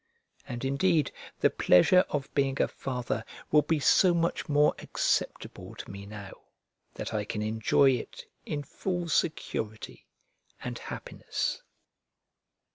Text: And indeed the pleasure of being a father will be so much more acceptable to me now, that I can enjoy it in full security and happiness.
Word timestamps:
And 0.47 0.65
indeed 0.65 1.11
the 1.41 1.51
pleasure 1.51 2.03
of 2.09 2.33
being 2.33 2.59
a 2.59 2.67
father 2.67 3.23
will 3.51 3.61
be 3.61 3.79
so 3.79 4.15
much 4.15 4.49
more 4.49 4.73
acceptable 4.79 5.75
to 5.75 5.91
me 5.91 6.07
now, 6.07 6.31
that 6.95 7.13
I 7.13 7.23
can 7.23 7.43
enjoy 7.43 7.91
it 7.91 8.25
in 8.43 8.63
full 8.63 9.09
security 9.09 10.07
and 10.63 10.79
happiness. 10.79 11.61